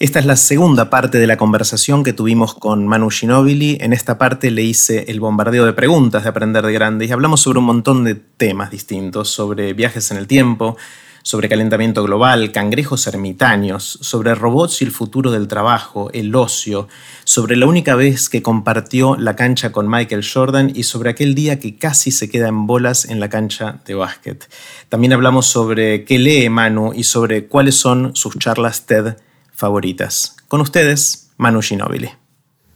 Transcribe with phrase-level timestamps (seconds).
[0.00, 3.76] Esta es la segunda parte de la conversación que tuvimos con Manu Ginobili.
[3.82, 7.42] En esta parte le hice el bombardeo de preguntas de Aprender de Grande y hablamos
[7.42, 10.78] sobre un montón de temas distintos, sobre viajes en el tiempo,
[11.22, 16.88] sobre calentamiento global, cangrejos ermitaños, sobre robots y el futuro del trabajo, el ocio,
[17.24, 21.60] sobre la única vez que compartió la cancha con Michael Jordan y sobre aquel día
[21.60, 24.48] que casi se queda en bolas en la cancha de básquet.
[24.88, 29.16] También hablamos sobre qué lee Manu y sobre cuáles son sus charlas TED
[29.60, 30.36] favoritas.
[30.48, 32.10] Con ustedes, Manu Ginóbili.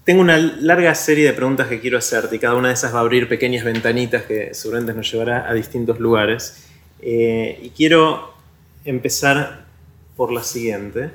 [0.04, 2.98] Tengo una larga serie de preguntas que quiero hacerte y cada una de esas va
[2.98, 6.66] a abrir pequeñas ventanitas que seguramente nos llevará a distintos lugares.
[7.00, 8.34] Eh, y quiero
[8.84, 9.64] empezar
[10.14, 11.10] por la siguiente.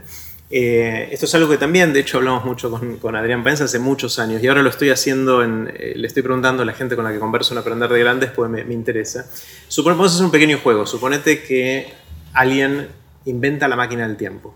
[0.49, 4.17] Eh, esto es algo que también, de hecho, hablamos mucho con, Adrián Paenza hace muchos
[4.17, 7.05] años y ahora lo estoy haciendo, en, eh, le estoy preguntando a la gente con
[7.05, 9.30] la que converso en Aprender de Grandes, pues me, me interesa.
[9.67, 10.88] Suponemos hacer un pequeño juego.
[10.88, 11.94] Suponete que
[12.33, 12.88] alguien
[13.25, 14.55] inventa la máquina del tiempo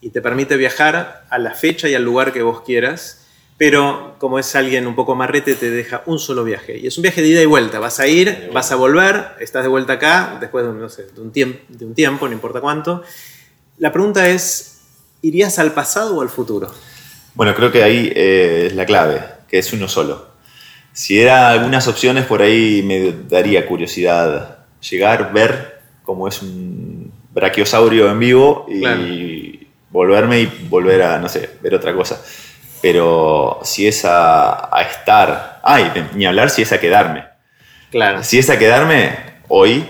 [0.00, 3.26] y te permite viajar a la fecha y al lugar que vos quieras,
[3.58, 6.78] pero como es alguien un poco marrete, te deja un solo viaje.
[6.78, 7.78] Y es un viaje de ida y vuelta.
[7.78, 11.32] Vas a ir, vas a volver, estás de vuelta acá, después de, un,
[11.68, 13.02] de un tiempo, no importa cuánto.
[13.76, 14.80] La pregunta es,
[15.20, 16.72] ¿irías al pasado o al futuro?
[17.34, 20.30] Bueno, creo que ahí eh, es la clave, que es uno solo.
[20.92, 28.10] Si era algunas opciones, por ahí me daría curiosidad llegar, ver cómo es un brachiosaurio
[28.10, 28.84] en vivo y
[29.90, 32.18] volverme y volver a, no sé, ver otra cosa.
[32.82, 37.24] Pero si es a, estar, ay, ni hablar si es a quedarme.
[37.90, 38.24] Claro.
[38.24, 39.18] Si es a quedarme
[39.48, 39.84] hoy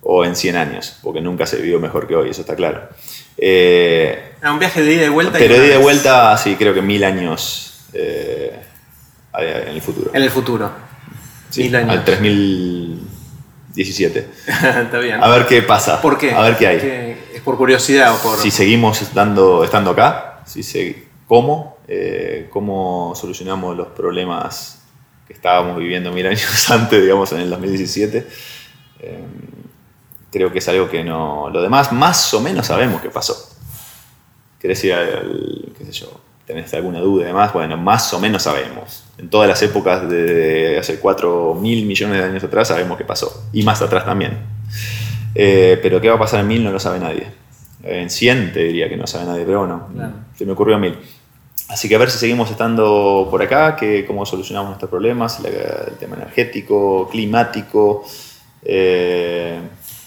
[0.00, 2.88] o en 100 años, porque nunca se vivió mejor que hoy, eso está claro.
[3.36, 5.38] Eh, un viaje de ida y vuelta.
[5.38, 8.58] Pero de ida y vuelta, sí, creo que mil años eh,
[9.38, 10.10] en el futuro.
[10.14, 10.70] En el futuro.
[11.50, 11.90] Sí, mil años.
[11.90, 14.28] Al 3017.
[14.46, 15.22] está bien.
[15.22, 16.00] A ver qué pasa.
[16.00, 16.32] ¿Por qué?
[16.32, 17.11] A ver qué hay
[17.42, 18.38] por curiosidad o por...
[18.38, 21.78] Si seguimos estando, estando acá, si se, ¿cómo?
[21.88, 24.82] Eh, ¿Cómo solucionamos los problemas
[25.26, 28.26] que estábamos viviendo mil años antes, digamos, en el 2017?
[29.00, 29.24] Eh,
[30.30, 31.50] creo que es algo que no...
[31.50, 33.50] Lo demás, más o menos sabemos qué pasó.
[34.58, 37.52] ¿Querés ir al, qué sé yo, tenés alguna duda y demás?
[37.52, 39.04] Bueno, más o menos sabemos.
[39.18, 43.44] En todas las épocas de hace 4 mil millones de años atrás sabemos qué pasó.
[43.52, 44.51] Y más atrás también.
[45.34, 47.26] Eh, pero qué va a pasar en 1000 no lo sabe nadie.
[47.82, 49.88] En 100 te diría que no sabe nadie, pero bueno,
[50.36, 50.96] se me ocurrió a 1000.
[51.68, 55.96] Así que a ver si seguimos estando por acá, que cómo solucionamos nuestros problemas, el
[55.96, 58.04] tema energético, climático,
[58.62, 59.58] eh,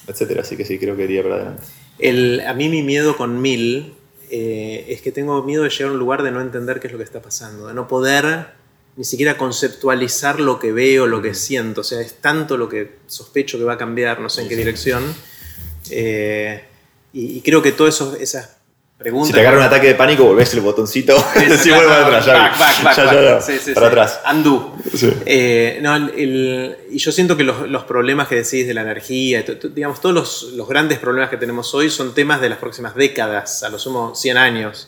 [0.08, 0.41] etcétera.
[0.41, 1.64] Así que sí, creo que iría para adelante.
[1.97, 3.94] El, a mí mi miedo con 1000
[4.30, 6.94] eh, es que tengo miedo de llegar a un lugar de no entender qué es
[6.94, 8.47] lo que está pasando, de no poder
[8.97, 11.81] ni siquiera conceptualizar lo que veo, lo que siento.
[11.81, 14.56] O sea, es tanto lo que sospecho que va a cambiar, no sé en qué
[14.56, 15.03] dirección.
[15.89, 16.63] Eh,
[17.13, 18.57] y, creo que todas esas
[18.97, 19.28] preguntas.
[19.28, 22.25] Si te agarra un ataque de pánico, volvés el botoncito y vuelve para atrás.
[22.25, 24.19] Back, back, back, ya, ya, para atrás.
[24.31, 24.78] Undo.
[25.25, 30.16] Eh, no, y yo siento que los, problemas que decís de la energía, digamos, todos
[30.16, 33.78] los, los, grandes problemas que tenemos hoy son temas de las próximas décadas, a lo
[33.78, 34.88] sumo 100 años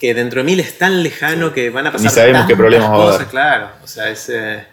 [0.00, 2.06] que dentro de mil es tan lejano que van a pasar.
[2.06, 3.26] Ni sabemos qué problemas va a haber.
[3.28, 4.64] Claro, o sea, es, eh,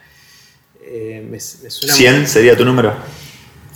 [0.82, 2.96] eh, me, suena ¿100 sería tu número?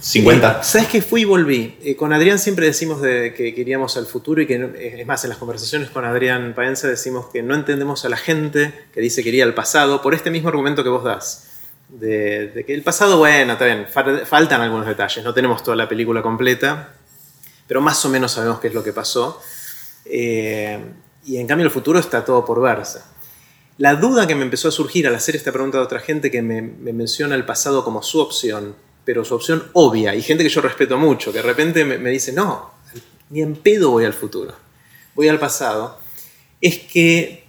[0.02, 0.32] ¿50?
[0.32, 1.96] Eh, ¿Sabes que fui y volví?
[1.98, 5.38] con Adrián siempre decimos de que queríamos al futuro y que, es más, en las
[5.38, 9.44] conversaciones con Adrián Paenza decimos que no entendemos a la gente que dice que iría
[9.44, 11.50] al pasado por este mismo argumento que vos das.
[11.90, 13.86] De, que el pasado, bueno, está bien,
[14.26, 16.94] faltan algunos detalles, no tenemos toda la película completa,
[17.68, 19.42] pero más o menos sabemos qué es lo que pasó.
[20.06, 20.80] Eh,
[21.26, 23.00] y en cambio el futuro está todo por verse.
[23.78, 26.42] La duda que me empezó a surgir al hacer esta pregunta de otra gente que
[26.42, 30.62] me, menciona el pasado como su opción, pero su opción obvia, y gente que yo
[30.62, 32.72] respeto mucho, que de repente me, dice, no,
[33.30, 34.54] ni en pedo voy al futuro,
[35.16, 35.98] voy al pasado,
[36.60, 37.44] es que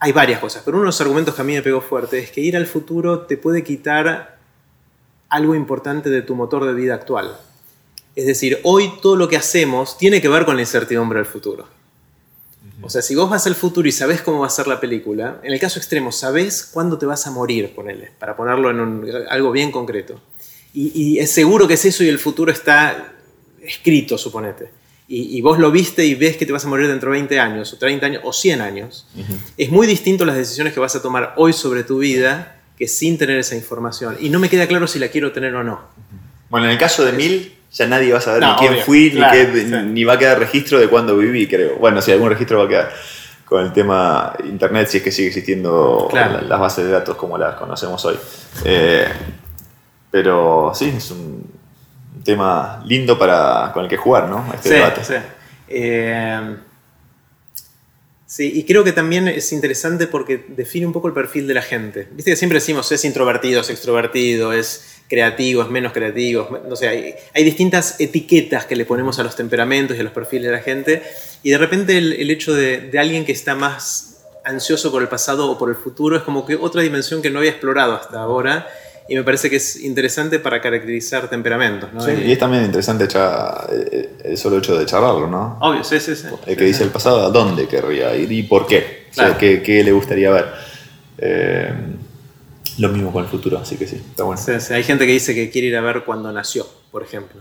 [0.00, 2.32] hay varias cosas, pero uno de los argumentos que a mí me pegó fuerte es
[2.32, 4.38] que ir al futuro te puede quitar
[5.28, 7.38] algo importante de tu motor de vida actual.
[8.16, 11.81] Es decir, hoy todo lo que hacemos tiene que ver con la incertidumbre del futuro.
[12.82, 15.40] O sea, si vos vas al futuro y sabés cómo va a ser la película,
[15.42, 19.52] en el caso extremo, sabés cuándo te vas a morir, ponele, para ponerlo en algo
[19.52, 20.20] bien concreto.
[20.74, 23.14] Y, es seguro que es eso y el futuro está
[23.62, 24.70] escrito, suponete.
[25.08, 27.72] Y, vos lo viste y ves que te vas a morir dentro de 20 años,
[27.74, 29.06] o 30 años, o 100 años.
[29.58, 33.18] Es muy distinto las decisiones que vas a tomar hoy sobre tu vida que sin
[33.18, 34.16] tener esa información.
[34.20, 35.82] Y no me queda claro si la quiero tener o no.
[36.48, 40.04] Bueno, en el caso de Mil, ya nadie va a saber ni quién fui, ni,
[40.04, 41.76] va a quedar registro de cuándo viví, creo.
[41.76, 42.92] Bueno, si algún registro va a quedar
[43.46, 47.54] con el tema Internet, si es que sigue existiendo las bases de datos como las
[47.54, 48.18] conocemos hoy.
[48.64, 49.08] Eh,
[50.10, 51.50] pero sí, es un
[52.22, 54.44] tema lindo para, con el que jugar, ¿no?
[54.54, 55.04] Este debate.
[55.04, 55.14] Sí.
[55.68, 56.56] Eh,
[58.32, 61.60] Sí, y creo que también es interesante porque define un poco el perfil de la
[61.60, 62.08] gente.
[62.12, 66.62] Viste que siempre decimos es introvertido, es extrovertido, es creativo, es menos creativo.
[66.66, 70.46] No sé, hay, distintas etiquetas que le ponemos a los temperamentos y a los perfiles
[70.46, 71.02] de la gente.
[71.42, 75.08] Y de repente el, el hecho de, de alguien que está más ansioso por el
[75.08, 78.18] pasado o por el futuro es como que otra dimensión que no había explorado hasta
[78.18, 78.66] ahora
[79.08, 81.92] y me parece que es interesante para caracterizar temperamentos.
[81.92, 82.00] ¿no?
[82.00, 85.58] Sí, y es también interesante cha- eh, el solo hecho de charlarlo, ¿no?
[85.60, 86.26] Obvio, sí, sí, sí.
[86.46, 89.06] El que dice el pasado, ¿a dónde querría ir y por qué?
[89.10, 89.38] O sea, Claro.
[89.38, 90.46] ¿qué, qué le gustaría ver?
[91.18, 91.72] Eh,
[92.78, 94.40] lo mismo con el futuro, así que sí, está bueno.
[94.40, 97.40] Sí, sí, Hay gente que dice que quiere ir a ver cuando nació, por ejemplo.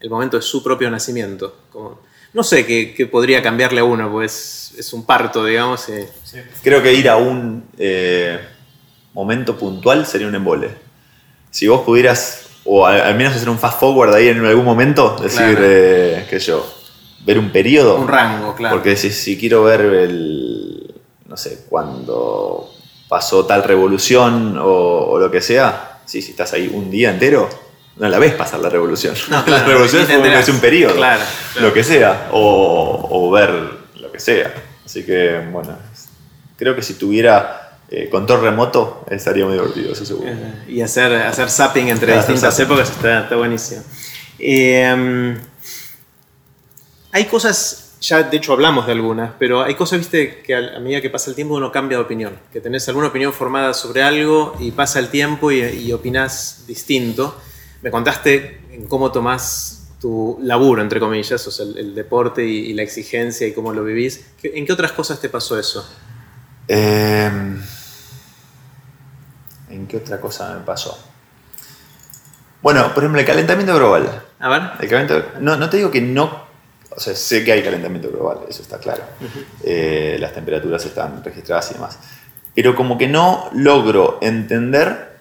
[0.00, 1.54] El momento de su propio nacimiento.
[1.70, 2.00] Como,
[2.32, 5.88] no sé qué, qué podría cambiarle a uno, pues es un parto, digamos.
[5.88, 6.06] y-
[6.62, 8.38] Creo que ir a un eh,
[9.16, 10.70] momento puntual sería un embole.
[11.50, 15.16] Si vos pudieras, o al, al menos hacer un fast forward ahí en algún momento,
[15.22, 15.58] decir, Claro.
[15.62, 16.66] eh, qué sé yo,
[17.24, 17.96] ver un periodo.
[17.96, 18.76] Un rango, claro.
[18.76, 20.94] Porque si, si quiero ver el,
[21.26, 22.70] no sé, cuando
[23.08, 24.66] pasó tal revolución o,
[25.12, 27.48] o lo que sea, sí, si estás ahí un día entero,
[27.96, 29.14] no la ves pasar la revolución.
[29.30, 31.22] No, la revolución es un periodo, Claro,
[31.54, 31.68] claro.
[31.68, 33.50] lo que sea, o, o ver
[33.94, 34.52] lo que sea.
[34.84, 35.74] Así que, bueno,
[36.58, 40.28] creo que si tuviera eh, control remoto, estaría muy divertido, eso seguro.
[40.30, 42.72] Eh, y hacer, hacer zapping entre Claro, distintas zapping.
[42.72, 43.82] épocas está, está buenísimo.
[44.38, 45.36] Eh,
[47.12, 50.80] hay cosas, ya de hecho hablamos de algunas, pero hay cosas, viste, que a a
[50.80, 52.38] medida que pasa el tiempo uno cambia de opinión.
[52.52, 57.40] Que tenés alguna opinión formada sobre algo y pasa el tiempo y, y opinás distinto.
[57.82, 62.66] Me contaste en cómo tomás tu laburo, entre comillas, o sea, el, el deporte y,
[62.70, 64.26] y la exigencia y cómo lo vivís.
[64.42, 65.88] ¿Qué- ¿En qué otras cosas te pasó eso?
[66.68, 67.30] Eh,
[69.76, 70.98] ¿En qué otra cosa me pasó?
[72.62, 74.22] Bueno, por ejemplo, el calentamiento global.
[74.40, 74.62] A ver.
[74.80, 76.46] El calentamiento- no, no te digo que no.
[76.90, 79.02] O sea, sé que hay calentamiento global, eso está claro.
[79.62, 81.98] Eh, las temperaturas están registradas y demás.
[82.54, 85.18] Pero como que no logro entender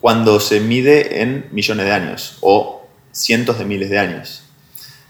[0.00, 4.44] cuando se mide en millones de años o cientos de miles de años.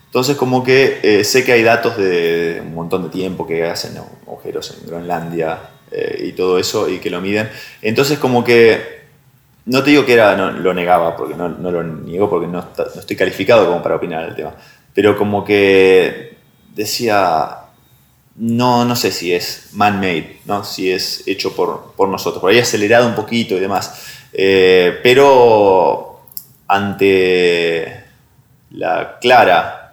[0.07, 3.99] Entonces como que eh, sé que hay datos de un montón de tiempo que hacen
[4.27, 5.59] agujeros en Groenlandia
[5.91, 7.51] eh, y todo eso y que lo miden.
[7.83, 8.97] Entonces como que
[9.67, 13.01] no te digo que era, lo negaba, porque no, no lo niego, porque no, no
[13.01, 14.55] estoy calificado como para opinar del tema.
[14.95, 16.37] Pero como que
[16.73, 17.59] decía,
[18.37, 20.63] no, no sé si es man-made, ¿no?
[20.63, 24.21] si es hecho por, por nosotros, por ahí acelerado un poquito y demás.
[24.33, 26.21] Eh, pero
[26.69, 28.05] ante
[28.71, 29.93] la clara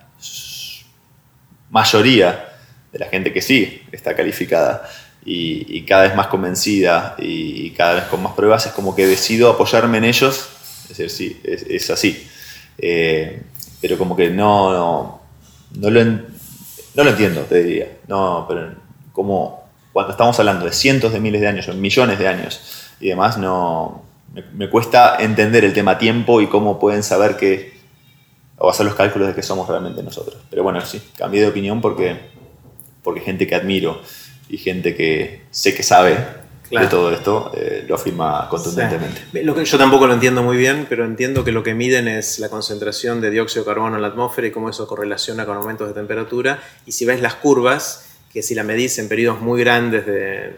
[1.72, 2.50] mayoría
[2.92, 4.88] de la gente que sí está calificada
[5.26, 9.50] y, cada vez más convencida y, cada vez con más pruebas, es como que decido
[9.50, 10.50] apoyarme en ellos.
[10.90, 12.28] Es decir, sí, es, así.
[12.78, 13.42] Eh,
[13.82, 15.22] pero como que no,
[15.76, 16.26] no, lo, en-
[16.96, 17.98] no lo entiendo, te diría.
[18.08, 18.74] No, pero
[19.12, 23.10] como cuando estamos hablando de cientos de miles de años o millones de años y
[23.10, 24.04] demás, no
[24.34, 27.74] me, me cuesta entender el tema tiempo y cómo pueden saber que
[28.58, 30.38] o hacer los cálculos de que somos realmente nosotros.
[30.50, 32.18] Pero bueno, sí, cambié de opinión porque,
[33.04, 34.02] porque gente que admiro
[34.50, 36.18] y gente que sé que sabe
[36.70, 36.86] Claro.
[36.88, 39.22] de todo esto eh, lo afirma contundentemente.
[39.32, 39.44] Sí.
[39.44, 42.40] Lo que- yo tampoco lo entiendo muy bien, pero entiendo que lo que miden es
[42.40, 45.88] la concentración de dióxido de carbono en la atmósfera y cómo eso correlaciona con aumentos
[45.88, 46.64] de temperatura.
[46.88, 50.56] Y si ves las curvas, que si la medís en periodos muy grandes de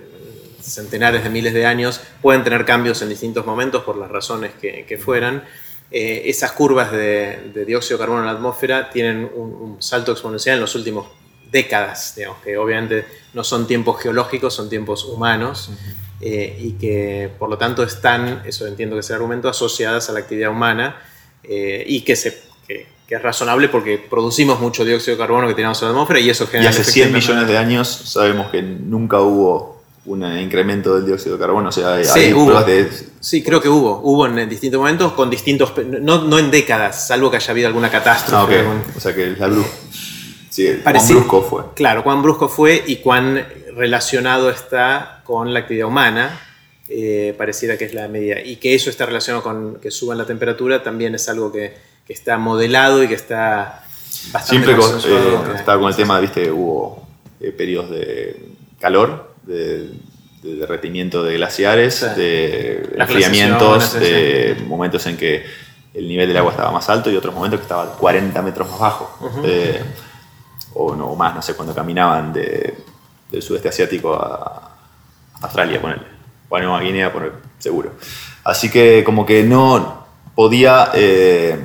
[0.62, 4.86] centenares de miles de años, pueden tener cambios en distintos momentos por las razones que,
[4.88, 5.44] que fueran.
[5.92, 10.14] Eh, esas curvas de, de dióxido de carbono en la atmósfera tienen un, un salto
[10.14, 11.08] exponencial en los últimos
[11.60, 15.70] décadas, digamos, que obviamente no son tiempos geológicos, son tiempos humanos,
[16.22, 20.14] eh, y que por lo tanto están, eso entiendo que es el argumento, asociadas a
[20.14, 20.98] la actividad humana,
[21.44, 22.30] eh, y que, se,
[22.68, 26.20] que, que es razonable porque producimos mucho dióxido de carbono que tiramos a la atmósfera
[26.20, 26.70] y eso Y genera...
[26.72, 27.36] hace el efecto 100 invernadero.
[27.36, 31.70] millones de años sabemos que nunca hubo un incremento del dióxido de carbono.
[31.70, 32.46] O sea, hay, Sí, hay hubo.
[32.46, 32.90] pruebas de...
[33.20, 34.02] Sí, creo que hubo.
[34.04, 35.74] Hubo en distintos momentos con distintos...
[36.02, 38.56] No, no en décadas, salvo que haya habido alguna catástrofe.
[38.58, 39.72] Ah, algún- O sea que la brusco.
[40.56, 41.64] Sí, cuán brusco fue.
[41.76, 43.46] Claro, cuán brusco fue y cuán
[43.76, 46.40] relacionado está con la actividad humana.
[46.88, 48.40] eh, pareciera que es la medida.
[48.40, 51.74] Y que eso está relacionado con que suban la temperatura también es algo que,
[52.06, 53.84] que está modelado y que está
[54.32, 57.08] bastante Siempre con- eh, estaba con el tema, viste, hubo
[57.42, 58.40] eh, periodos de
[58.80, 59.90] calor, de,
[60.44, 62.06] de derretimiento de glaciares, Sí.
[62.22, 65.44] de enfriamientos, de momentos en que
[65.96, 68.80] el nivel del agua estaba más alto y otros momentos que estaba 40 metros más
[68.80, 69.32] bajo.
[69.44, 69.82] Eh,
[70.76, 72.76] o, no, o más, no sé, cuando caminaban de-
[73.32, 74.78] del sudeste asiático a
[75.42, 75.96] Australia, con
[76.48, 77.94] o a Nueva Guinea, por seguro.
[78.44, 80.06] Así que como que no
[80.36, 81.58] podía, eh,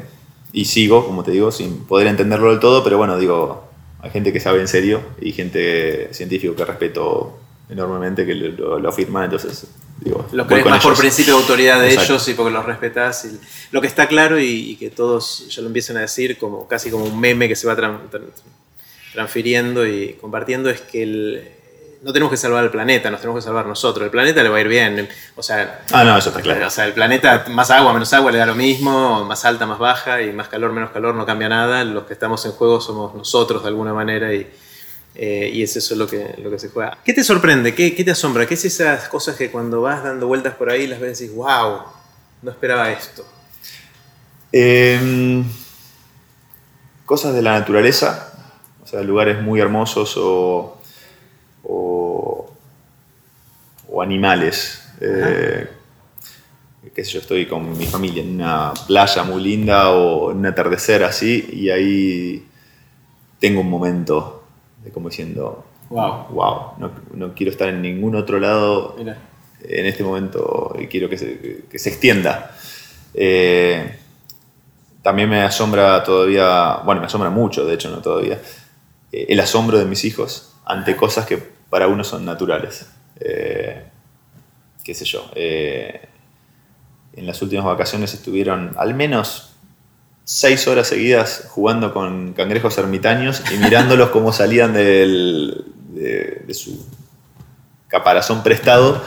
[0.52, 3.68] y sigo, como te digo, sin poder entenderlo del todo, pero bueno, digo,
[4.00, 7.38] hay gente que sabe en serio y gente científico que respeto
[7.68, 9.66] enormemente que lo, lo afirman, entonces
[10.00, 13.26] digo, lo crees más por principio de autoridad de ellos y porque los respetas.
[13.26, 13.38] Y
[13.70, 17.04] lo que está claro y, que todos ya lo empiezan a decir como casi como
[17.04, 17.76] un meme que se va
[19.12, 21.48] transfiriendo y compartiendo es que el,
[22.02, 24.04] no tenemos que salvar al planeta, nos tenemos que salvar nosotros.
[24.04, 25.08] El planeta le va a ir bien.
[25.36, 26.66] O sea, ah, no, eso está claro.
[26.66, 29.78] O sea, el planeta, más agua, menos agua, le da lo mismo, más alta, más
[29.78, 31.84] baja, y más calor, menos calor, no cambia nada.
[31.84, 34.50] Los que estamos en juego somos nosotros de alguna manera y,
[35.14, 36.96] eh, y es eso lo que, lo que se juega.
[37.04, 37.74] ¿Qué te sorprende?
[37.74, 38.46] ¿Qué, ¿Qué, te asombra?
[38.46, 41.36] ¿Qué es esas cosas que cuando vas dando vueltas por ahí las ves y dices,
[41.36, 41.82] wow,
[42.42, 43.26] no esperaba esto?
[44.52, 45.44] Em,
[47.04, 48.29] cosas de la naturaleza,
[48.90, 50.80] sea, lugares muy hermosos o
[53.88, 54.82] o, animales.
[55.00, 55.68] Eh,
[56.94, 60.46] qué sé yo, estoy con mi familia en una playa muy linda o en un
[60.46, 62.46] atardecer así y ahí
[63.38, 64.44] tengo un momento
[64.82, 70.74] de como diciendo, wow, wow no, quiero estar en ningún otro lado en este momento
[70.78, 72.56] y quiero que se, que se extienda.
[73.12, 73.98] Eh,
[75.02, 78.38] también me asombra todavía, bueno, me asombra mucho, de hecho, no todavía,
[79.12, 81.38] el asombro de mis hijos ante cosas que
[81.68, 82.86] para uno son naturales.
[83.18, 83.84] Eh,
[84.84, 85.30] qué sé yo.
[85.34, 86.08] Eh,
[87.14, 89.50] en las últimas vacaciones estuvieron al menos
[90.24, 95.64] seis horas seguidas jugando con cangrejos ermitaños y mirándolos cómo salían de,
[96.52, 96.86] su
[97.88, 99.02] caparazón prestado,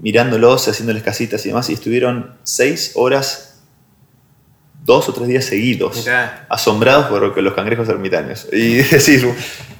[0.00, 3.51] mirándolos, haciéndoles casitas y demás, y estuvieron seis horas
[4.84, 6.06] dos o tres días seguidos,
[6.48, 8.48] asombrados por los cangrejos ermitaños.
[8.52, 9.26] Y decir,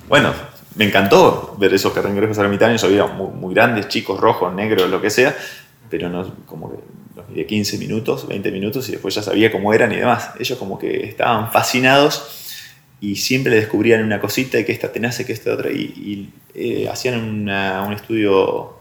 [0.09, 0.33] bueno,
[0.77, 5.11] me encantó ver esos cangrejos ermitaños, había muy, muy, grandes, chicos, rojos, negros, lo que
[5.11, 5.37] sea,
[5.91, 6.79] pero no, como que
[7.17, 10.31] los vi 15 minutos, 20 minutos y después ya sabía cómo eran y demás.
[10.39, 12.39] Ellos como que estaban fascinados
[13.01, 17.19] y siempre descubrían una cosita y que esta tenace, que esta otra, y, eh, hacían
[17.21, 18.77] un estudio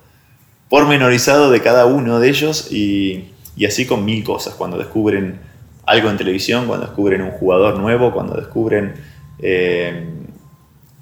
[0.69, 5.50] pormenorizado de cada uno de ellos y, y así con mil cosas, cuando descubren
[5.91, 8.93] algo en televisión, cuando descubren un jugador nuevo, cuando descubren...
[9.39, 10.07] Eh,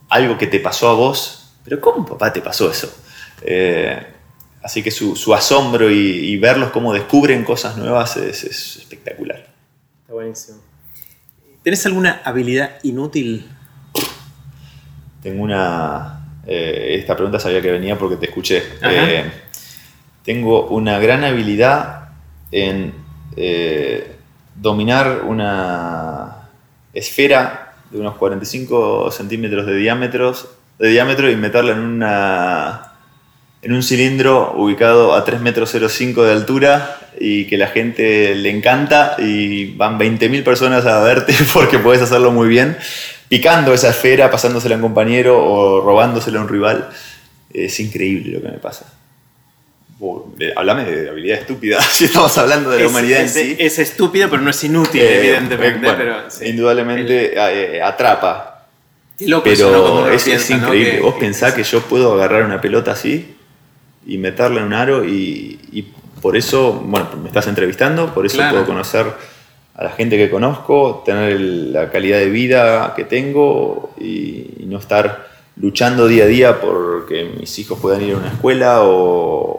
[0.09, 2.91] algo que te pasó a vos, pero ¿cómo papá te pasó eso?
[3.43, 4.05] Eh,
[4.61, 9.47] así que su, asombro y, verlos cómo descubren cosas nuevas es, espectacular.
[10.01, 10.57] Está buenísimo.
[11.63, 13.47] ¿Tenés alguna habilidad inútil?
[15.21, 16.15] Tengo una...
[16.47, 18.63] Eh, esta pregunta sabía que venía porque te escuché.
[18.81, 19.31] Eh,
[20.23, 22.09] tengo una gran habilidad
[22.51, 22.93] en
[24.61, 26.49] dominar una
[26.93, 32.93] esfera de unos 45 centímetros de, diámetros, de diámetro y meterla en, una,
[33.61, 38.49] en un cilindro ubicado a 3 metros 05 de altura y que la gente le
[38.49, 42.77] encanta y van 20.000 personas a verte porque puedes hacerlo muy bien,
[43.27, 46.89] picando esa esfera, pasándosela a un compañero o robándosela a un rival.
[47.51, 48.98] Es increíble lo que me pasa.
[50.55, 53.55] Hablame de habilidad estúpida, si estamos hablando de la humanidad en sí.
[53.59, 55.91] Es estúpida, pero no es inútil, eh, evidentemente.
[55.97, 56.15] pero,
[56.45, 58.65] indudablemente eh, atrapa.
[59.43, 61.01] pero es, increíble.
[61.01, 63.35] Vos pensás que yo puedo agarrar una pelota así
[64.05, 65.91] y meterla en un aro y,
[66.21, 69.05] por eso, bueno, me estás entrevistando, por eso puedo conocer
[69.75, 75.29] a la gente que conozco, tener la calidad de vida que tengo y no estar
[75.59, 79.58] luchando día a día porque mis hijos puedan ir a una escuela o,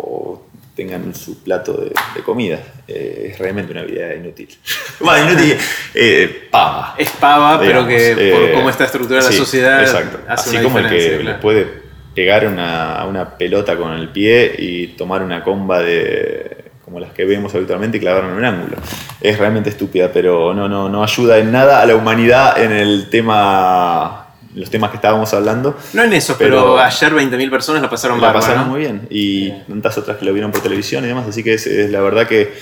[0.80, 2.58] tengan su plato de, comida.
[2.88, 4.48] Eh, es realmente una vida inútil.
[5.00, 5.58] bueno, inútil,
[5.94, 6.94] eh, pava.
[6.96, 9.82] Es pava, pero que por eh, cómo está estructurada la sociedad.
[9.82, 10.20] Exacto.
[10.26, 11.66] Así como el que le puede
[12.14, 17.26] pegar una, una, pelota con el pie y tomar una comba de como las que
[17.26, 18.78] vemos habitualmente y clavarla en un ángulo.
[19.20, 23.10] Es realmente estúpida, pero no, no, no ayuda en nada a la humanidad en el
[23.10, 25.76] tema los temas que estábamos hablando.
[25.92, 29.06] No en eso, pero, ayer 20.000 personas la pasaron La pasaron muy bien.
[29.10, 31.28] Y tantas otras que lo vieron por televisión y demás.
[31.28, 32.52] Así que es, la verdad que,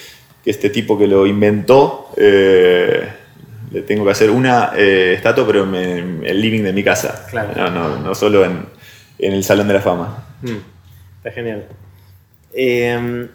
[0.44, 3.08] este tipo que lo inventó, eh,
[3.70, 7.26] le tengo que hacer una eh, estatua, pero en el living de mi casa.
[7.56, 8.66] No, no, no solo en,
[9.18, 10.24] el Salón de la Fama.
[10.42, 10.56] Mm,
[11.18, 11.66] está genial.
[12.52, 13.28] Em,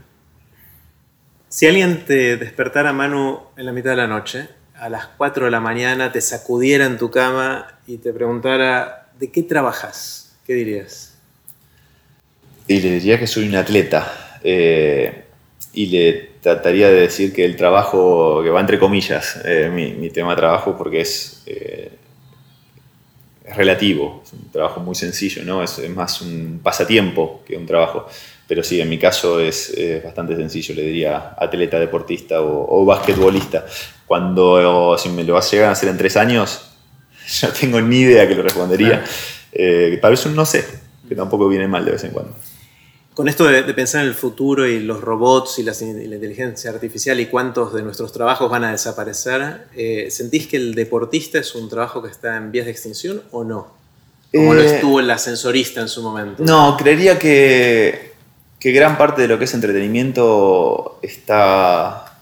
[1.50, 4.50] si alguien te despertara, Manu, en la mitad de la noche,
[4.84, 9.32] a las 4 de la mañana te sacudiera en tu cama y te preguntara, ¿de
[9.32, 10.36] qué trabajas?
[10.46, 11.16] ¿Qué dirías?
[12.68, 14.40] Y le diría que soy un atleta.
[14.44, 15.24] Eh,
[15.72, 20.32] y le trataría de decir que el trabajo, que va entre comillas, eh, mi, tema
[20.32, 21.90] de trabajo, porque es, eh,
[23.46, 25.64] es relativo, es un trabajo muy sencillo, ¿no?
[25.64, 28.10] Es, más un pasatiempo que un trabajo.
[28.48, 29.74] Pero sí, en mi caso es,
[30.04, 33.66] bastante sencillo, le diría atleta, deportista o, o basquetbolista.
[34.06, 36.74] Cuando, si me lo a llegar a hacer en tres años,
[37.44, 39.04] no tengo ni idea que lo respondería.
[39.52, 40.66] Eh, tal vez un no sé,
[41.08, 42.36] que tampoco viene mal de vez en cuando.
[43.14, 47.28] Con esto de, pensar en el futuro y los robots y, la inteligencia artificial y
[47.28, 52.02] cuántos de nuestros trabajos van a desaparecer, eh, ¿sentís que el deportista es un trabajo
[52.02, 53.68] que está en vías de extinción o no?
[54.34, 56.44] Como lo eh, estuvo el ascensorista en su momento.
[56.44, 58.13] No, creería que,
[58.64, 62.16] que gran parte de lo que es entretenimiento está,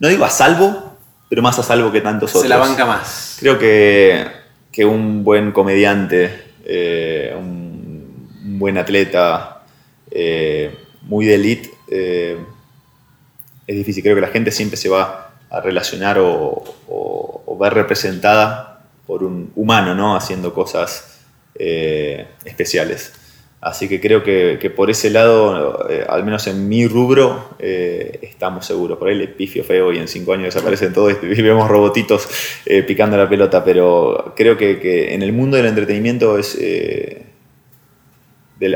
[0.00, 0.96] no digo a salvo,
[1.28, 2.42] pero más a salvo que tantos otros.
[2.42, 3.36] Se la banca más.
[3.38, 4.26] Creo que,
[4.72, 9.62] que un buen comediante, eh, un buen atleta,
[10.10, 12.36] eh, muy de elite, eh,
[13.64, 14.02] es difícil.
[14.02, 19.94] Creo que la gente siempre se va a relacionar o, ver representada por un humano,
[19.94, 20.16] ¿no?
[20.16, 21.20] Haciendo cosas
[21.54, 23.12] especiales.
[23.60, 28.98] Así que creo que, por ese lado, al menos en mi rubro, estamos seguros.
[28.98, 32.28] Por ahí le pifio feo y en cinco años desaparecen todos y vemos robotitos
[32.86, 36.56] picando la pelota, pero creo que, que, en el mundo del entretenimiento es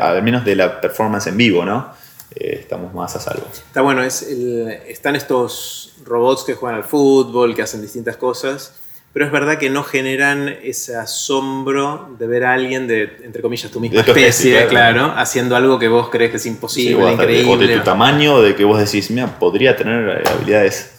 [0.00, 1.92] al menos de la performance en vivo, ¿no?
[2.34, 3.46] Eh, estamos más a salvo.
[3.52, 8.74] Está bueno, es están estos robots que juegan al fútbol, que hacen distintas cosas,
[9.12, 13.70] pero es verdad que no generan ese asombro de ver a alguien de, entre comillas,
[13.70, 15.12] tu misma especie, claro.
[15.16, 17.52] haciendo algo que vos crees que es imposible, increíble.
[17.52, 20.98] O de tu tamaño, de que vos decís, mira, podría tener habilidades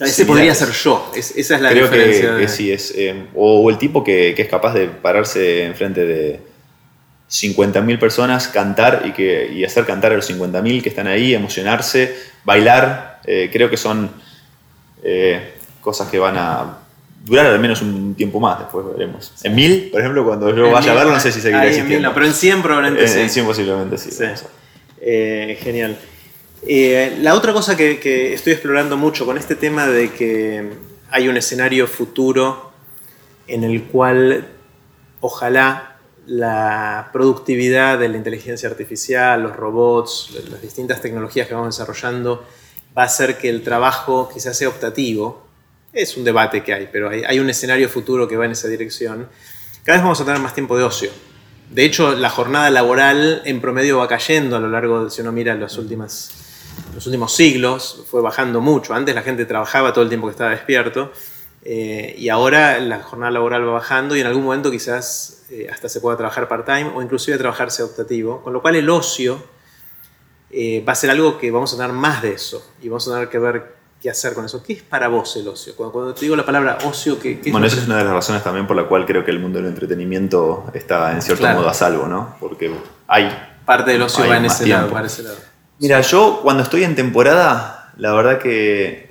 [0.00, 2.34] ese podría ser yo, esa es la Creo diferencia.
[2.34, 6.06] Que, que sí, es, eh, o, el tipo que, que, es capaz de pararse enfrente
[6.06, 6.40] de,
[7.28, 12.16] 50.000 personas cantar y, que, y hacer cantar a los 50.000 que están ahí, emocionarse,
[12.44, 14.10] bailar, eh, creo que son
[15.02, 16.78] eh, cosas que van a
[17.28, 19.32] durar al menos un tiempo más, después veremos.
[19.42, 22.08] En 1000, por ejemplo, cuando yo vaya a verlo, no sé si seguirá existiendo.
[22.08, 23.20] no, pero en 100 probablemente sí.
[23.20, 24.10] En 100 posiblemente sí.
[25.00, 25.96] Eh, genial.
[27.22, 30.70] la otra cosa que, que estoy explorando mucho con este tema de que
[31.10, 32.72] hay un escenario futuro
[33.46, 34.46] en el cual
[35.20, 42.44] ojalá la productividad de la inteligencia artificial, los robots, las distintas tecnologías que vamos desarrollando,
[42.96, 45.47] va a hacer que el trabajo quizás sea optativo.
[45.98, 49.28] Es un debate que hay, pero hay, un escenario futuro que va en esa dirección.
[49.82, 51.10] Cada vez vamos a tener más tiempo de ocio.
[51.70, 55.56] De hecho, la jornada laboral en promedio va cayendo a lo largo, si uno mira
[55.56, 56.30] los, últimas,
[56.94, 58.94] los últimos siglos, fue bajando mucho.
[58.94, 61.10] Antes la gente trabajaba todo el tiempo que estaba despierto
[61.64, 65.88] eh, y ahora la jornada laboral va bajando y en algún momento quizás eh, hasta
[65.88, 69.42] se pueda trabajar part-time o inclusive trabajarse optativo, con lo cual el ocio
[70.52, 73.14] eh, va a ser algo que vamos a tener más de eso y vamos a
[73.14, 74.62] tener que ver qué hacer con eso.
[74.62, 75.74] ¿Qué es para vos el ocio?
[75.76, 78.66] Cuando, te digo la palabra ocio, ¿qué, Bueno, esa es una de las razones también
[78.66, 82.06] por la cual creo que el mundo del entretenimiento está en cierto modo a salvo,
[82.06, 82.36] ¿no?
[82.40, 82.72] Porque
[83.06, 83.30] hay...
[83.64, 85.36] Parte del ocio va en ese lado, para ese lado.
[85.78, 89.10] Mira, yo cuando estoy en temporada, la verdad que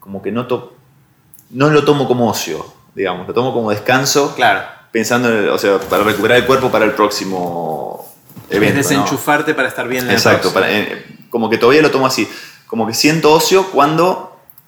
[0.00, 0.74] como que noto
[1.50, 4.34] no lo tomo como ocio, digamos, lo tomo como descanso.
[4.34, 4.62] Claro.
[4.90, 8.12] Pensando, o sea, para recuperar el cuerpo para el próximo
[8.50, 8.80] evento.
[8.80, 10.10] Es desenchufarte para estar bien.
[10.10, 12.28] Exacto, eh, como que todavía lo tomo así.
[12.66, 14.11] Como que siento ocio cuando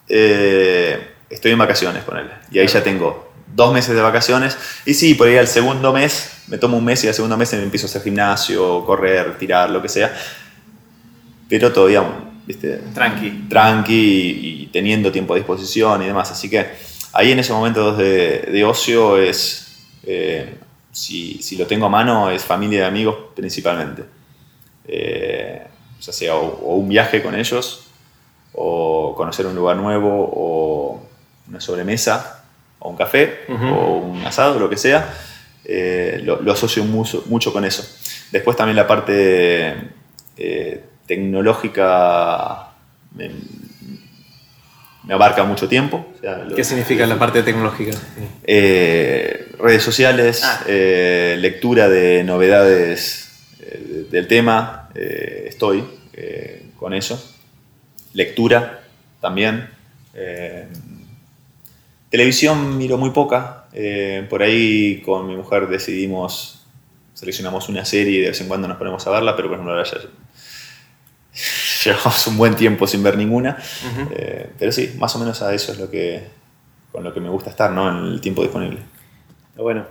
[0.09, 2.31] eh, estoy en vacaciones con él.
[2.51, 4.57] Y ahí ya tengo dos meses de vacaciones.
[4.85, 7.53] Y sí, por ahí al segundo mes, me tomo un mes y al segundo mes
[7.53, 10.15] me empiezo a hacer gimnasio, correr, tirar, lo que sea.
[11.49, 12.05] Pero todavía
[12.95, 13.47] Tranqui.
[13.49, 16.31] Tranqui y, teniendo tiempo a disposición y demás.
[16.31, 16.67] Así que
[17.13, 20.55] ahí en esos momentos de, ocio es, eh,
[20.93, 24.05] si, lo tengo a mano, es familia y amigos principalmente.
[24.87, 25.63] Eh,
[26.01, 27.84] ya sea o, un viaje con ellos,
[28.55, 31.03] o conocer un lugar nuevo, o
[31.49, 32.45] una sobremesa,
[32.79, 35.15] o un café, o un asado, lo que sea.
[35.65, 37.85] Eh, lo, asocio mucho, mucho, con eso.
[38.31, 39.91] Después también la parte
[41.07, 42.69] tecnológica
[43.15, 43.31] me,
[45.15, 46.07] abarca mucho tiempo.
[46.55, 47.93] ¿Qué significa la parte tecnológica?
[48.45, 50.63] Eh, redes sociales, ah.
[50.67, 55.85] eh, lectura de novedades eh, del tema, estoy
[56.77, 57.34] con eso.
[58.15, 58.83] Lectura
[59.21, 59.69] también.
[62.11, 63.67] televisión miro muy poca.
[64.31, 66.65] por ahí con mi mujer decidimos,
[67.13, 69.75] seleccionamos una serie y de vez en cuando nos ponemos a verla, pero por ejemplo
[69.75, 69.99] ahora ya
[71.85, 73.59] llevamos un buen tiempo sin ver ninguna.
[74.13, 76.23] Eh, pero sí, más o menos a eso es lo que,
[76.93, 77.89] con lo que me gusta estar, ¿no?
[77.91, 78.81] En el tiempo disponible.
[79.57, 79.87] Bueno.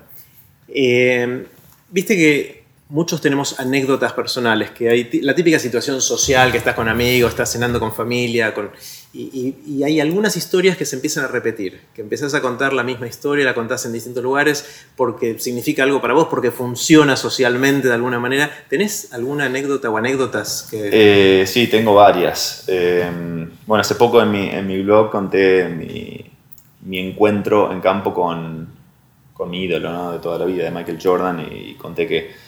[0.67, 1.45] Eh,
[1.89, 2.62] viste que
[2.93, 7.51] muchos tenemos anécdotas personales, que hay la típica situación social, que estás con amigos, estás
[7.51, 8.69] cenando con familia, con,
[9.11, 13.07] y, hay algunas historias que se empiezan a repetir, que empezás a contar la misma
[13.07, 17.95] historia, la contás en distintos lugares porque significa algo para vos, porque funciona socialmente de
[17.95, 18.51] alguna manera.
[18.69, 21.41] ¿Tenés alguna anécdota o anécdotas que...?
[21.41, 22.65] Eh, sí, tengo varias.
[22.67, 23.09] Eh,
[23.65, 26.29] bueno, hace poco en mi, en mi blog conté mi,
[26.83, 28.67] mi encuentro en campo con,
[29.33, 32.42] con mi ídolo de toda la vida, de Michael Jordan, y conté que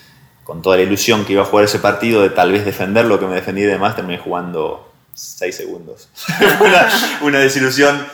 [0.46, 3.18] con toda la ilusión que iba a jugar ese partido, de tal vez defender lo
[3.18, 6.08] que me defendí y demás, terminé jugando 6 segundos.
[6.60, 6.88] una,
[7.22, 8.06] una, desilusión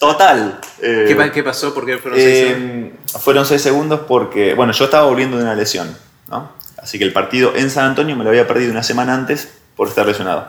[0.00, 0.58] total.
[0.80, 1.72] ¿Qué, ¿Qué, pasó?
[1.72, 3.22] ¿Por qué fueron 6 eh, segundos?
[3.22, 5.96] Fueron 6 segundos porque, bueno, yo estaba volviendo de una lesión,
[6.28, 6.50] ¿no?
[6.82, 9.86] Así que el partido en San Antonio me lo había perdido una semana antes por
[9.86, 10.48] estar lesionado.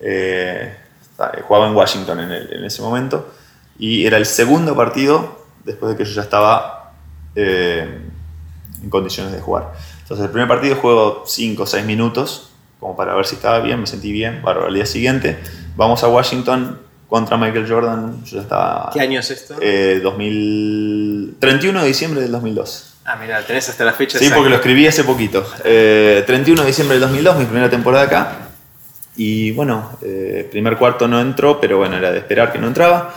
[0.00, 0.76] Eh,
[1.46, 3.32] jugaba en Washington en, en, ese momento
[3.78, 6.92] y era el segundo partido después de que yo ya estaba
[7.34, 8.00] eh,
[8.82, 9.72] en condiciones de jugar.
[10.08, 12.48] Entonces el primer partido juego 5 o 6 minutos
[12.80, 15.38] como para ver si estaba bien, me sentí bien, para el día siguiente
[15.76, 18.90] vamos a Washington contra Michael Jordan, yo ya estaba...
[18.92, 19.56] ¿Qué año es esto?
[19.60, 22.94] Eh, 2000, 31 de diciembre del 2002.
[23.04, 24.18] Ah, mira, tenés hasta la fecha.
[24.18, 25.46] Sí, porque lo escribí hace poquito.
[25.64, 28.32] Eh, 31 de diciembre del 2002, mi primera temporada acá.
[29.16, 33.14] Y bueno, eh, primer cuarto no entró, pero bueno, era de esperar que no entraba.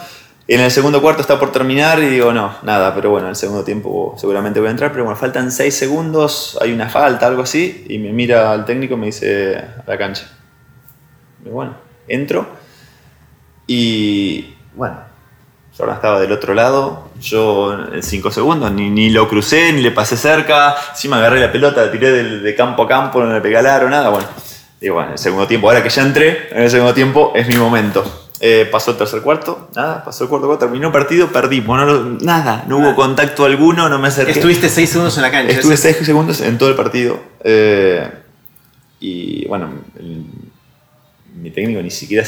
[0.47, 3.35] En el segundo cuarto está por terminar y digo, no, nada, pero bueno, en el
[3.35, 7.43] segundo tiempo seguramente voy a entrar, pero bueno, faltan 6 segundos, hay una falta, algo
[7.43, 10.29] así, y me mira al técnico y me dice a la cancha.
[11.45, 11.75] Y bueno,
[12.07, 12.47] entro
[13.67, 14.97] y bueno,
[15.77, 19.91] Jordan estaba del otro lado, yo en 5 segundos ni, ni, lo crucé, ni le
[19.91, 20.75] pasé cerca,
[21.07, 23.67] me agarré la pelota, la tiré de, de, campo a campo, no le pegué al
[23.67, 24.27] aro, nada, bueno.
[24.81, 27.47] Digo, bueno, en el segundo tiempo, ahora que ya entré, en el segundo tiempo es
[27.47, 28.20] mi momento.
[28.43, 32.17] Eh, pasó el tercer cuarto, nada, pasó el cuarto cuarto, terminó el partido, perdimos, no,
[32.21, 34.31] nada, no hubo contacto alguno, no me acerqué.
[34.31, 35.53] Estuviste 6 segundos en la cancha.
[35.53, 37.19] Estuve 6 segundos en todo el partido.
[37.43, 38.09] Eh,
[38.99, 40.25] y bueno, el,
[41.35, 42.25] mi técnico ni siquiera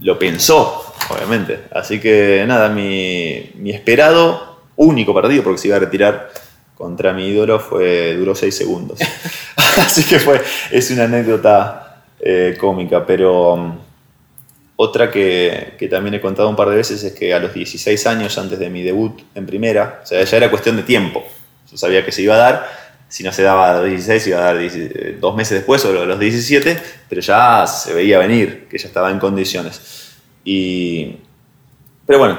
[0.00, 1.66] lo pensó, obviamente.
[1.70, 6.32] Así que nada, mi, mi, esperado único partido, porque se iba a retirar
[6.74, 8.98] contra mi ídolo, fue, duró 6 segundos.
[9.76, 13.87] Así que fue, es una anécdota eh, cómica, pero um,
[14.80, 18.06] otra que, que, también he contado un par de veces es que a los 16
[18.06, 21.24] años antes de mi debut en primera, o sea, ya era cuestión de tiempo.
[21.68, 22.68] Yo sabía que se iba a dar,
[23.08, 24.56] si no se daba a los 16, se iba a dar
[25.18, 29.10] dos meses después o a los 17, pero ya se veía venir, que ya estaba
[29.10, 30.14] en condiciones.
[30.44, 31.16] Y,
[32.06, 32.38] pero bueno,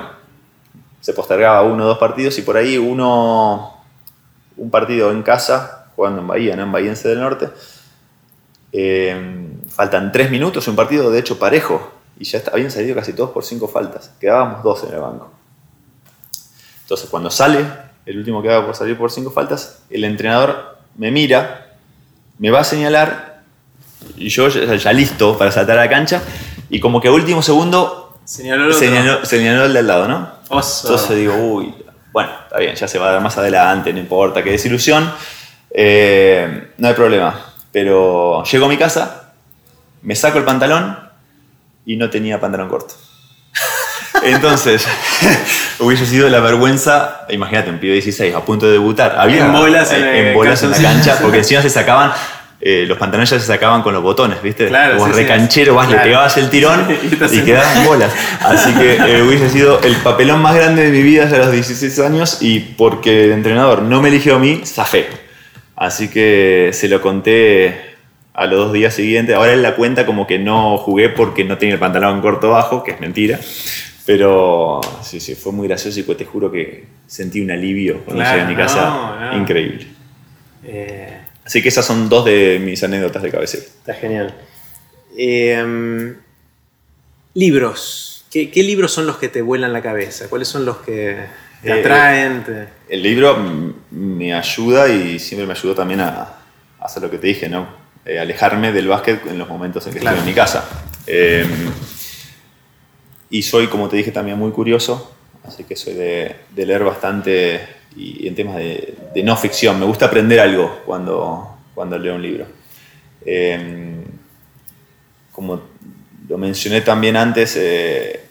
[1.02, 3.84] se postergaba uno o dos partidos y por ahí uno,
[4.56, 6.64] un partido en casa, jugando en Bahía, ¿no?
[6.64, 7.50] en Bahiense del Norte,
[8.72, 13.32] eh, faltan tres minutos, un partido de hecho parejo, y ya habían salido casi todos
[13.32, 15.32] por cinco faltas, quedábamos dos en el banco.
[16.82, 17.66] Entonces cuando sale,
[18.06, 21.76] el último que va por salir por cinco faltas, el entrenador me mira,
[22.38, 23.42] me va a señalar,
[24.18, 26.22] y yo ya, ya listo para saltar a la cancha,
[26.70, 30.30] y como que a último segundo señaló, señaló, señaló el del lado, ¿no?
[30.50, 30.88] Oso.
[30.88, 31.74] Entonces digo, uy,
[32.12, 35.10] bueno, está bien, ya se va a dar más adelante, no importa, qué desilusión,
[35.72, 37.46] eh, no hay problema.
[37.72, 39.34] Pero llego a mi casa,
[40.02, 41.09] me saco el pantalón
[41.86, 42.96] y no tenía pantalón corto.
[44.24, 44.86] Entonces,
[45.80, 49.16] hubiese sido la vergüenza, imagínate, un pibe 16 a punto de debutar.
[49.18, 52.12] Había en bolas en, en, bolas en la cancha, porque encima se sacaban
[52.62, 54.68] eh, los pantalones ya se sacaban con los botones, ¿viste?
[54.68, 55.76] Claro, sí, recanchero, sí.
[55.78, 56.04] vas, Claro.
[56.04, 58.12] le pegabas el tirón Y y, quedaban bolas.
[58.42, 62.00] Así que eh, hubiese sido el papelón más grande de mi vida hasta los 16
[62.00, 65.08] años y porque el entrenador no me eligió a mí, zafé.
[65.78, 67.89] Así que se lo conté
[68.42, 69.36] a los dos días siguientes.
[69.36, 72.84] Ahora él la cuenta como que no jugué porque no tenía el pantalón corto bajo,
[72.84, 73.40] que es mentira.
[74.06, 78.24] Pero sí, sí, fue muy gracioso y pues te juro que sentí un alivio cuando
[78.24, 78.86] Claro, llegué a mi casa.
[78.90, 79.38] no, no.
[79.38, 79.88] Increíble.
[80.64, 83.64] Eh, Así que esas son dos de mis anécdotas de cabecera.
[83.64, 84.34] está genial.
[85.18, 86.14] Eh,
[87.34, 88.26] libros.
[88.32, 90.30] ¿Qué, qué libros son los que te vuelan la cabeza?
[90.30, 91.18] ¿Cuáles son los que
[91.64, 92.44] te Eh, atraen?
[92.88, 93.38] El libro
[93.92, 96.10] me ayuda y siempre me ayudó también a,
[96.80, 97.68] a hacer lo que te dije, ¿no?
[98.10, 100.18] Eh, alejarme del básquet en los momentos en que Claro.
[100.18, 100.68] estoy en mi casa.
[101.06, 101.46] Eh,
[103.30, 107.62] y soy, como te dije, también muy curioso, así que soy de, de leer bastante
[107.96, 109.80] y, en temas de, de no ficción.
[109.80, 112.48] Me gusta aprender algo cuando, cuando leo un libro.
[113.24, 113.98] Eh,
[115.32, 115.62] como
[116.28, 118.22] lo mencioné también antes, eh,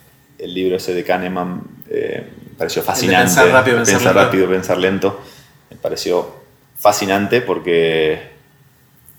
[0.41, 2.25] el libro ese de Kahneman me
[2.59, 3.27] pareció fascinante.
[3.27, 4.13] pensar rápido, pensar lento.
[4.15, 5.21] rápido, pensar lento.
[5.71, 6.35] Me pareció
[6.77, 8.38] fascinante porque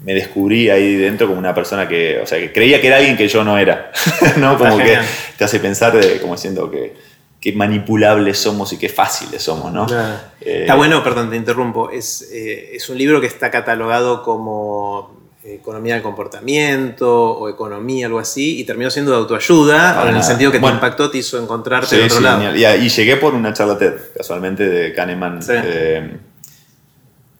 [0.03, 3.17] me descubrí ahí dentro como una persona que, o sea, que creía que era alguien
[3.17, 3.91] que yo no era.
[4.37, 4.57] ¿no?
[4.57, 4.97] Como que
[5.37, 6.93] te hace pensar de, como siento que
[7.41, 9.85] qué manipulables somos y qué fáciles somos, ¿no?
[9.85, 10.15] Claro.
[10.41, 11.89] Eh, Está bueno, perdón, te interrumpo.
[11.89, 18.07] Es, eh, es un libro que está catalogado como eh, economía del comportamiento o economía,
[18.07, 20.79] algo así, y terminó siendo de autoayuda, en el sentido que Bueno.
[20.79, 22.55] te impactó, te hizo encontrarte Sí, de otro sí, lado.
[22.55, 25.53] Y, llegué por una charla TED, casualmente, de Kahneman, Sí.
[25.55, 26.17] eh,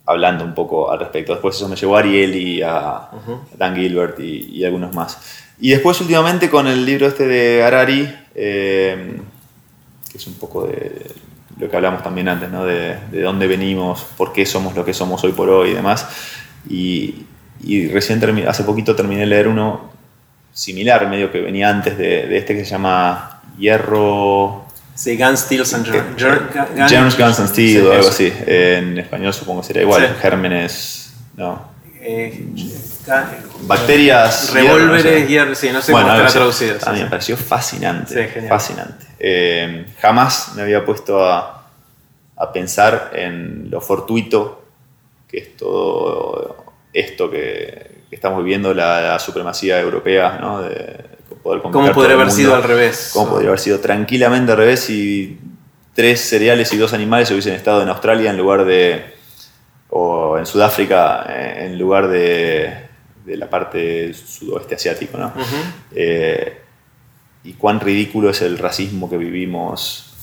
[0.10, 1.34] hablando un poco al respecto.
[1.34, 3.39] Después eso me llevó a Ariel y a Ujú.
[3.58, 5.17] Dan Gilbert y, y algunos más.
[5.62, 9.19] Y después últimamente con el libro este de Harari, eh,
[10.10, 11.12] que es un poco de
[11.58, 12.65] lo que hablamos también antes, ¿no?
[12.65, 16.08] de, de, dónde venimos, por qué somos lo que somos hoy por hoy y demás.
[16.69, 17.26] Y,
[17.62, 19.91] y recién hace poquito terminé de leer uno
[20.54, 24.68] similar, medio que venía antes de, de este que se llama Hierro...
[24.99, 25.85] Sí, Guns, Steel and
[26.89, 28.33] Germs, Guns and Steel o algo así.
[28.45, 30.13] En español supongo sería igual.
[30.21, 31.13] Gérmenes...
[31.38, 31.71] No.
[32.01, 32.45] Eh,
[33.62, 34.53] Bacterias.
[34.53, 36.77] Revólveres, hierro, sí, no sé bueno, cómo estará traducido.
[36.85, 38.45] A mí me pareció fascinante.
[38.49, 39.05] fascinante.
[39.17, 41.69] Eh, jamás me había puesto a,
[42.35, 44.65] a, pensar en lo fortuito
[45.29, 50.62] que es todo esto que, que estamos viviendo, la, supremacía europea, ¿no?
[50.62, 51.09] De
[51.57, 53.12] poder ¿Cómo podría haber sido al revés?
[53.13, 55.39] ¿Cómo podría haber sido tranquilamente al revés si
[55.95, 59.15] tres cereales y dos animales hubiesen estado en Australia en lugar de
[59.89, 62.73] o en Sudáfrica eh, en lugar de,
[63.25, 65.17] de la parte sudoeste asiático.
[65.17, 65.33] ¿no?
[65.91, 66.62] Eh,
[67.43, 70.13] y cuán ridículo es el racismo que vivimos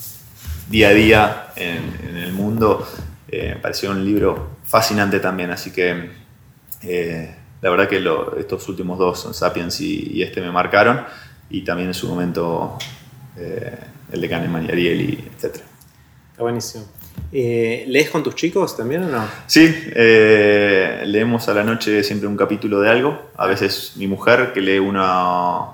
[0.68, 2.86] día a día en, el mundo.
[3.28, 6.10] Eh, me pareció un libro fascinante también, así que
[7.66, 11.05] la verdad que estos últimos dos, Sapiens y, este, me marcaron,
[11.50, 12.79] y también en su momento
[13.37, 15.57] el de Kahneman y Ariely, etc.
[16.31, 16.85] Está buenísimo.
[17.33, 19.24] Eh, ¿Lees con tus chicos también o no?
[19.48, 23.31] Sí, eh, leemos a la noche siempre un capítulo de algo.
[23.37, 25.72] A veces mi mujer que lee una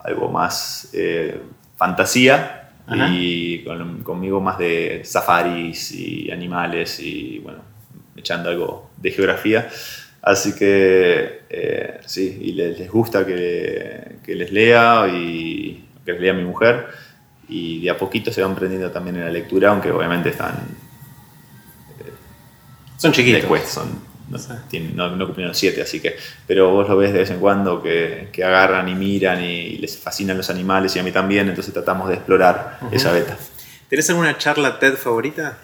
[0.00, 1.40] algo más eh,
[1.78, 2.72] fantasía
[3.10, 3.64] y
[4.02, 7.60] conmigo más de safaris y animales y bueno,
[8.16, 9.70] echando algo de geografía.
[10.26, 11.42] Así que
[12.06, 16.86] sí, y les, gusta que, que, les lea y que les lea mi mujer
[17.48, 20.54] y de a poquito se van aprendiendo también en la lectura, aunque obviamente están...
[22.00, 22.12] Eh,
[22.96, 23.42] son chiquitos.
[23.42, 24.38] Después, son, no,
[24.70, 26.16] tienen, no, no, cumplieron siete, así que...
[26.46, 29.98] Pero vos lo ves de vez en cuando que, que, agarran y miran y les
[29.98, 33.36] fascinan los animales y a mí también, entonces tratamos de explorar esa beta.
[33.88, 35.58] ¿Tenés alguna charla TED favorita?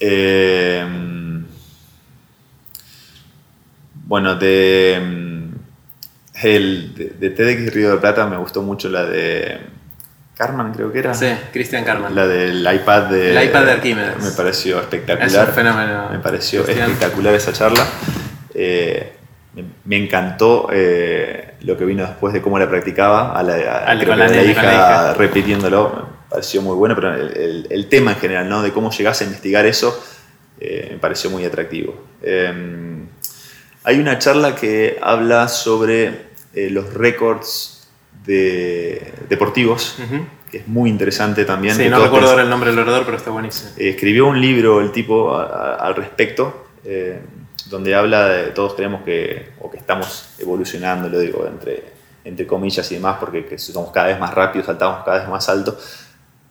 [0.00, 0.84] Eh,
[4.06, 4.94] bueno, de,
[6.42, 9.60] el, de, de TEDx Río de Plata me gustó mucho la de
[10.36, 11.14] Carman creo que era.
[11.14, 12.14] Sí, Cristian Carman.
[12.14, 14.22] La del iPad de, el iPad de Arquímedes.
[14.22, 15.52] Me pareció espectacular.
[15.52, 16.10] fenómeno.
[16.10, 17.86] Me pareció espectacular esa charla.
[18.54, 19.12] Eh,
[19.84, 25.14] me, encantó eh, lo que vino después de cómo la practicaba a la, la, hija,
[25.14, 26.16] repitiéndolo.
[26.24, 28.60] Me pareció muy bueno, pero el, tema en general, ¿no?
[28.60, 29.98] de cómo llegas a investigar eso,
[30.60, 31.94] eh, me pareció muy atractivo.
[33.86, 37.88] Hay una charla que habla sobre los récords
[38.24, 39.96] de deportivos,
[40.50, 41.76] que es muy interesante también.
[41.76, 43.70] Sí, no recuerdo ahora el nombre del orador, pero está buenísimo.
[43.76, 47.20] Eh, escribió un libro el tipo al respecto, eh,
[47.66, 51.84] donde habla de, todos creemos que, o que estamos evolucionando, lo digo, entre,
[52.24, 55.78] entre comillas y demás, porque somos cada vez más rápidos, saltamos cada vez más alto,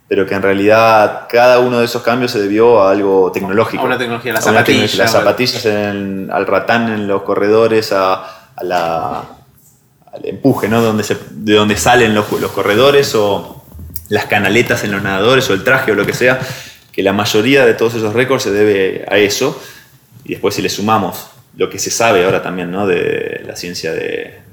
[0.07, 3.81] pero que en realidad cada uno de esos cambios se debió a algo tecnológico.
[3.83, 4.95] A una tecnología, las zapatillas.
[4.95, 9.23] Las zapatillas, al ratán en los corredores, a, a la
[10.13, 10.81] al empuje, ¿no?
[10.81, 13.63] Donde de donde salen los, los, corredores o
[14.09, 16.39] las canaletas en los nadadores o el traje o lo que sea,
[16.91, 19.59] que la mayoría de todos esos récords se debe a eso.
[20.23, 22.85] Y después si le sumamos lo que se sabe ahora también, ¿no?
[22.85, 24.44] De la ciencia de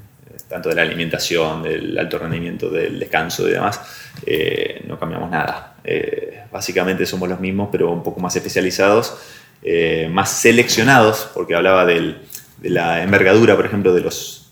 [0.53, 3.81] tanto de la alimentación, del alto rendimiento, del descanso y demás,
[4.23, 5.77] eh, no cambiamos nada.
[5.83, 9.17] Eh, básicamente somos los mismos, pero un poco más especializados,
[9.63, 12.17] eh, más seleccionados, porque hablaba de
[12.61, 14.51] la envergadura, por ejemplo, de los,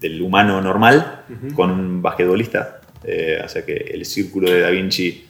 [0.00, 1.22] del humano normal
[1.54, 2.80] con un basquetbolista.
[3.44, 5.24] O sea que el círculo de Da Vinci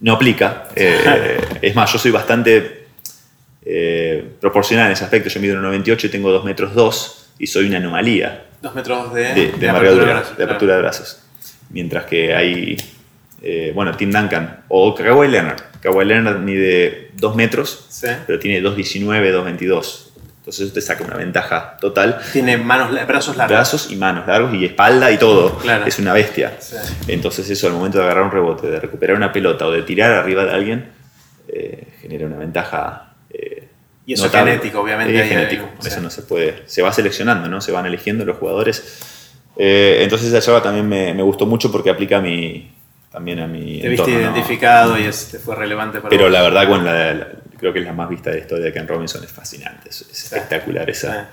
[0.00, 0.68] no aplica.
[0.74, 2.88] Es más, yo soy bastante
[4.38, 5.30] proporcional en ese aspecto.
[5.30, 8.44] Yo mido 1,98 y tengo 2 metros 2 y soy una anomalía.
[8.62, 11.22] 2 metros de, de, de, apertura, de, apertura de brazos.
[11.70, 12.76] Mientras que hay,
[13.74, 15.60] bueno, Tim Duncan o Kawhi Leonard.
[15.80, 20.06] Kawhi Leonard mide 2 metros, pero tiene 2,19, 2,22
[20.46, 22.20] entonces te saca una ventaja total.
[22.32, 23.56] Tiene manos, brazos largos.
[23.56, 25.58] Brazos y manos largos y espalda y todo.
[25.84, 26.56] Es una bestia.
[27.08, 30.12] Entonces eso al momento de agarrar un rebote, de recuperar una pelota o de tirar
[30.12, 30.92] arriba de alguien,
[31.48, 33.05] eh, genera una ventaja.
[34.06, 35.20] Eh, y eso es genético, obviamente.
[35.20, 35.68] Es genético.
[35.84, 36.62] Eso no se puede.
[36.66, 37.60] Se va seleccionando, ¿no?
[37.60, 39.00] Se van eligiendo los jugadores.
[39.56, 42.70] Eh, entonces esa charla también me, me, gustó mucho porque aplica a mi,
[43.10, 43.80] también a mi.
[43.80, 47.84] Te viste identificado y fue relevante para Pero la verdad, con la creo que es
[47.84, 51.30] la más vista de la historia de Ken Robinson, es fascinante, es, espectacular esa,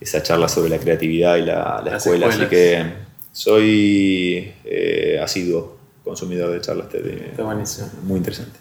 [0.00, 2.84] esa charla sobre la creatividad y la, escuela, así que
[3.32, 7.06] soy eh, asiduo consumidor de charlas TED.
[7.06, 7.88] Está buenísimo.
[8.02, 8.58] Muy interesante.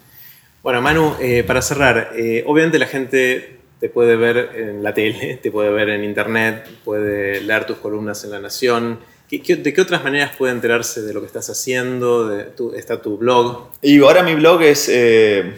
[0.64, 5.40] Bueno, Manu, eh, para cerrar, eh, obviamente la gente te puede ver en la tele,
[5.42, 9.00] te puede ver en internet, puede leer tus columnas en La Nación,
[9.32, 12.28] ¿De qué otras maneras puede enterarse de lo que estás haciendo?
[12.28, 13.70] De ¿Está tu blog?
[13.82, 15.54] Y ahora mi blog es, eh,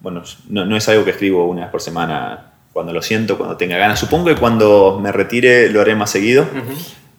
[0.00, 3.76] bueno, no, es algo que escribo una vez por semana cuando lo siento, cuando tenga
[3.76, 4.00] ganas.
[4.00, 6.46] Supongo que cuando me retire lo haré más seguido.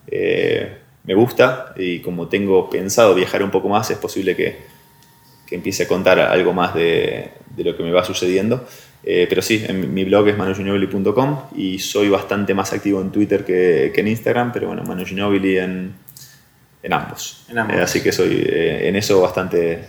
[0.08, 4.58] Eh, me gusta y como tengo pensado viajar un poco más, es posible que,
[5.50, 8.66] que empiece a contar algo más de, de lo que me va sucediendo.
[9.04, 13.46] Eh, pero sí, en mi blog es manuginobili.com y soy bastante más activo en Twitter
[13.46, 15.94] que, que en Instagram, pero bueno, manuginobili en,
[16.84, 17.46] en ambos.
[17.50, 17.76] En ambos.
[17.78, 19.80] Eh, así que soy eh, en eso bastante,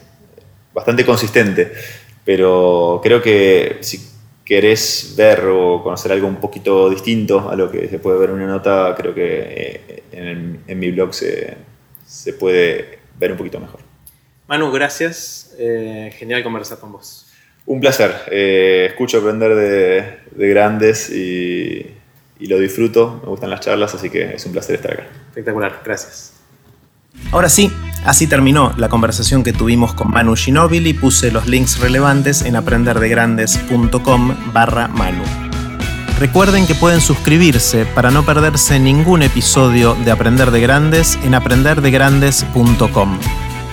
[0.73, 1.73] bastante consistente.
[2.25, 4.01] Pero creo que si
[4.45, 8.37] querés ver o conocer algo un poquito distinto a lo que se puede ver en
[8.37, 11.57] una nota, creo que en, en mi blog se,
[12.07, 13.81] se, puede ver un poquito mejor.
[14.49, 15.50] Manu, gracias.
[16.13, 17.27] Genial conversar con vos.
[17.67, 18.13] Un placer.
[18.31, 21.87] Eh, escucho aprender de, grandes y,
[22.39, 23.21] y, lo disfruto.
[23.23, 25.07] Me gustan las charlas, así que es un placer estar acá.
[25.29, 26.35] Espectacular, gracias.
[27.33, 27.71] Ahora sí,
[28.05, 30.95] así terminó la conversación que tuvimos con Manu Ginobili.
[30.95, 35.23] Puse los links relevantes en aprenderdegrandes.com barra Manu.
[36.19, 43.19] Recuerden que pueden suscribirse para no perderse ningún episodio de Aprender de Grandes en aprenderdegrandes.com.